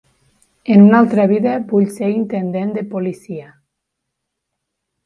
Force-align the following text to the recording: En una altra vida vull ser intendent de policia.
En 0.75 0.85
una 0.85 0.95
altra 1.03 1.25
vida 1.33 1.53
vull 1.73 1.85
ser 1.99 2.09
intendent 2.15 2.73
de 2.79 2.87
policia. 2.95 3.57